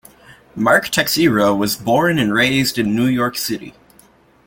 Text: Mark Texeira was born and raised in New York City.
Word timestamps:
Mark 0.55 0.87
Texeira 0.89 1.55
was 1.55 1.75
born 1.75 2.17
and 2.17 2.33
raised 2.33 2.79
in 2.79 2.95
New 2.95 3.05
York 3.05 3.37
City. 3.37 3.75